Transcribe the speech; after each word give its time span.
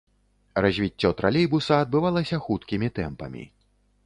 Развіццё 0.65 1.11
тралейбуса 1.19 1.75
адбывалася 1.83 2.41
хуткімі 2.47 2.91
тэмпамі. 2.97 3.49